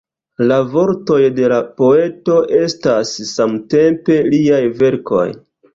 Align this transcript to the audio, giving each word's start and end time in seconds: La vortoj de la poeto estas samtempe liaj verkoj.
La 0.51 0.55
vortoj 0.71 1.19
de 1.41 1.51
la 1.53 1.59
poeto 1.81 2.39
estas 2.63 3.15
samtempe 3.35 4.21
liaj 4.35 4.65
verkoj. 4.85 5.27